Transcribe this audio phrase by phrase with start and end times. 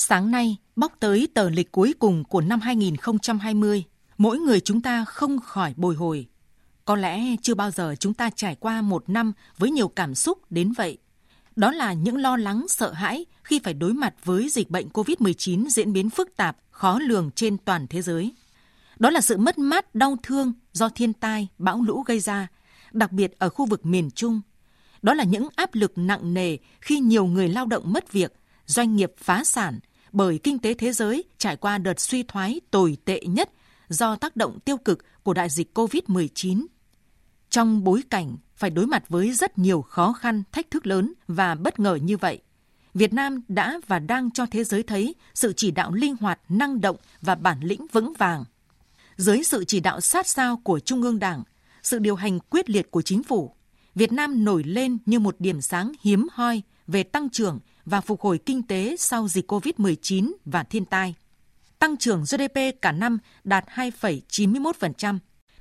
[0.00, 3.84] Sáng nay, bóc tới tờ lịch cuối cùng của năm 2020,
[4.18, 6.26] mỗi người chúng ta không khỏi bồi hồi.
[6.84, 10.38] Có lẽ chưa bao giờ chúng ta trải qua một năm với nhiều cảm xúc
[10.50, 10.98] đến vậy.
[11.56, 15.68] Đó là những lo lắng, sợ hãi khi phải đối mặt với dịch bệnh COVID-19
[15.68, 18.34] diễn biến phức tạp, khó lường trên toàn thế giới.
[18.98, 22.48] Đó là sự mất mát, đau thương do thiên tai, bão lũ gây ra,
[22.92, 24.40] đặc biệt ở khu vực miền Trung.
[25.02, 28.32] Đó là những áp lực nặng nề khi nhiều người lao động mất việc,
[28.66, 29.78] doanh nghiệp phá sản
[30.12, 33.50] bởi kinh tế thế giới trải qua đợt suy thoái tồi tệ nhất
[33.88, 36.66] do tác động tiêu cực của đại dịch COVID-19.
[37.50, 41.54] Trong bối cảnh phải đối mặt với rất nhiều khó khăn, thách thức lớn và
[41.54, 42.40] bất ngờ như vậy,
[42.94, 46.80] Việt Nam đã và đang cho thế giới thấy sự chỉ đạo linh hoạt, năng
[46.80, 48.44] động và bản lĩnh vững vàng.
[49.16, 51.42] Dưới sự chỉ đạo sát sao của Trung ương Đảng,
[51.82, 53.54] sự điều hành quyết liệt của chính phủ,
[53.94, 57.58] Việt Nam nổi lên như một điểm sáng hiếm hoi về tăng trưởng
[57.88, 61.14] và phục hồi kinh tế sau dịch COVID-19 và thiên tai.
[61.78, 65.18] Tăng trưởng GDP cả năm đạt 2,91%.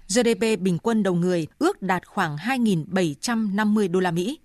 [0.08, 4.40] GDP bình quân đầu người ước đạt khoảng 2.750 đô la Mỹ.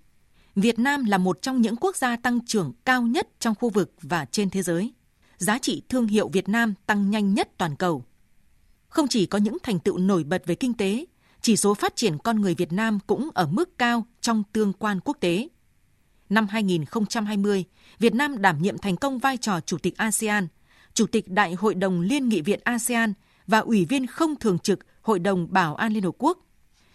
[0.55, 3.93] Việt Nam là một trong những quốc gia tăng trưởng cao nhất trong khu vực
[4.01, 4.93] và trên thế giới.
[5.37, 8.05] Giá trị thương hiệu Việt Nam tăng nhanh nhất toàn cầu.
[8.87, 11.05] Không chỉ có những thành tựu nổi bật về kinh tế,
[11.41, 14.99] chỉ số phát triển con người Việt Nam cũng ở mức cao trong tương quan
[15.03, 15.47] quốc tế.
[16.33, 17.65] Năm 2020,
[17.99, 20.47] Việt Nam đảm nhiệm thành công vai trò Chủ tịch ASEAN,
[20.93, 23.13] Chủ tịch Đại hội đồng Liên nghị viện ASEAN
[23.47, 26.39] và Ủy viên không thường trực Hội đồng Bảo an Liên Hợp Quốc.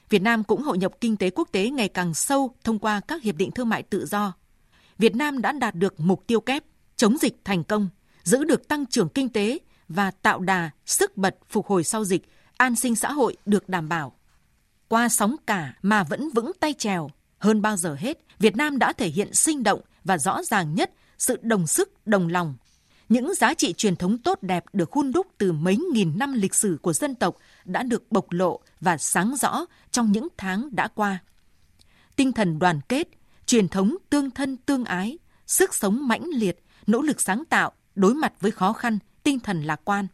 [0.08, 3.22] Việt Nam cũng hội nhập kinh tế quốc tế ngày càng sâu thông qua các
[3.22, 4.32] hiệp định thương mại tự do.
[4.98, 6.64] Việt Nam đã đạt được mục tiêu kép
[6.96, 7.88] chống dịch thành công,
[8.22, 9.58] giữ được tăng trưởng kinh tế
[9.88, 13.88] và tạo đà sức bật phục hồi sau dịch, an sinh xã hội được đảm
[13.88, 14.12] bảo.
[14.88, 18.92] Qua sóng cả mà vẫn vững tay trèo, hơn bao giờ hết, Việt Nam đã
[18.92, 22.54] thể hiện sinh động và rõ ràng nhất sự đồng sức, đồng lòng.
[23.08, 26.54] Những giá trị truyền thống tốt đẹp được hun đúc từ mấy nghìn năm lịch
[26.54, 30.88] sử của dân tộc đã được bộc lộ và sáng rõ trong những tháng đã
[30.88, 31.18] qua.
[32.16, 33.08] Tinh thần đoàn kết,
[33.46, 38.14] truyền thống tương thân tương ái, sức sống mãnh liệt, nỗ lực sáng tạo, đối
[38.14, 40.06] mặt với khó khăn, tinh thần lạc quan.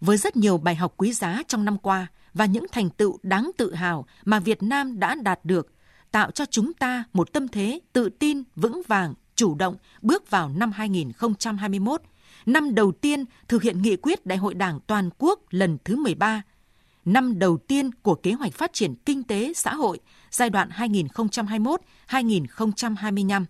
[0.00, 3.50] Với rất nhiều bài học quý giá trong năm qua và những thành tựu đáng
[3.56, 5.72] tự hào mà Việt Nam đã đạt được,
[6.12, 10.48] tạo cho chúng ta một tâm thế tự tin, vững vàng, chủ động bước vào
[10.48, 12.02] năm 2021,
[12.46, 16.42] năm đầu tiên thực hiện nghị quyết Đại hội Đảng toàn quốc lần thứ 13,
[17.04, 19.98] năm đầu tiên của kế hoạch phát triển kinh tế xã hội
[20.30, 20.68] giai đoạn
[22.08, 23.44] 2021-2025.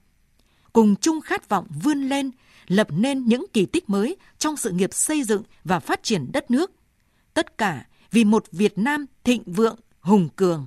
[0.72, 2.30] Cùng chung khát vọng vươn lên,
[2.66, 6.50] lập nên những kỳ tích mới trong sự nghiệp xây dựng và phát triển đất
[6.50, 6.72] nước.
[7.34, 10.66] Tất cả vì một Việt Nam thịnh vượng, hùng cường.